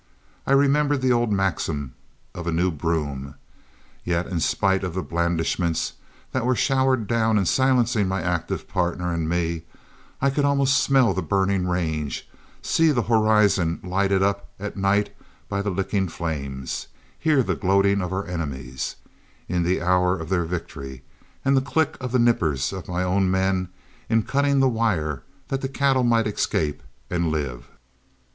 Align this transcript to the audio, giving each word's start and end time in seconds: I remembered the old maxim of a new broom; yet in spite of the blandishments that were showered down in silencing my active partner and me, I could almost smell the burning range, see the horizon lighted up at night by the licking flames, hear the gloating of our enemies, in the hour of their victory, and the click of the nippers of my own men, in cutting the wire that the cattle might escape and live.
I 0.47 0.53
remembered 0.53 1.01
the 1.03 1.11
old 1.11 1.31
maxim 1.31 1.93
of 2.33 2.47
a 2.47 2.51
new 2.51 2.71
broom; 2.71 3.35
yet 4.03 4.25
in 4.25 4.39
spite 4.39 4.83
of 4.83 4.95
the 4.95 5.03
blandishments 5.03 5.93
that 6.31 6.43
were 6.43 6.55
showered 6.55 7.05
down 7.05 7.37
in 7.37 7.45
silencing 7.45 8.07
my 8.07 8.19
active 8.23 8.67
partner 8.67 9.13
and 9.13 9.29
me, 9.29 9.61
I 10.19 10.31
could 10.31 10.43
almost 10.43 10.79
smell 10.81 11.13
the 11.13 11.21
burning 11.21 11.67
range, 11.67 12.27
see 12.63 12.91
the 12.91 13.03
horizon 13.03 13.79
lighted 13.83 14.23
up 14.23 14.49
at 14.59 14.75
night 14.75 15.15
by 15.47 15.61
the 15.61 15.69
licking 15.69 16.07
flames, 16.07 16.87
hear 17.19 17.43
the 17.43 17.53
gloating 17.53 18.01
of 18.01 18.11
our 18.11 18.25
enemies, 18.25 18.95
in 19.47 19.61
the 19.61 19.83
hour 19.83 20.17
of 20.17 20.29
their 20.29 20.45
victory, 20.45 21.03
and 21.45 21.55
the 21.55 21.61
click 21.61 21.95
of 21.99 22.11
the 22.11 22.17
nippers 22.17 22.73
of 22.73 22.87
my 22.87 23.03
own 23.03 23.29
men, 23.29 23.69
in 24.09 24.23
cutting 24.23 24.61
the 24.61 24.67
wire 24.67 25.21
that 25.49 25.61
the 25.61 25.69
cattle 25.69 26.01
might 26.01 26.25
escape 26.25 26.81
and 27.11 27.29
live. 27.29 27.67